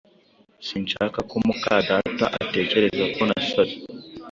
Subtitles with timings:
[0.67, 3.75] Sinshaka ko mukadata atekereza ko nasaze.